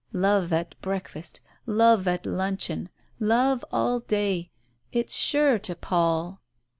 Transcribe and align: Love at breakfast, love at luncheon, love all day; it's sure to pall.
Love 0.13 0.51
at 0.51 0.73
breakfast, 0.81 1.41
love 1.67 2.07
at 2.07 2.25
luncheon, 2.25 2.89
love 3.19 3.63
all 3.71 3.99
day; 3.99 4.49
it's 4.91 5.15
sure 5.15 5.59
to 5.59 5.75
pall. 5.75 6.41